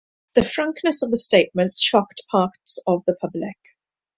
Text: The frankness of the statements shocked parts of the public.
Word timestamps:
The 0.33 0.43
frankness 0.43 1.03
of 1.03 1.11
the 1.11 1.17
statements 1.19 1.79
shocked 1.79 2.23
parts 2.31 2.79
of 2.87 3.03
the 3.05 3.13
public. 3.17 3.55